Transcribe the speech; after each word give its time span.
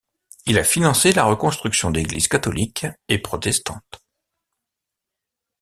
Il 0.47 0.57
a 0.57 0.63
financé 0.63 1.11
la 1.13 1.25
reconstruction 1.25 1.91
d'églises 1.91 2.27
catholiques 2.27 2.87
et 3.07 3.19
protestantes. 3.19 4.01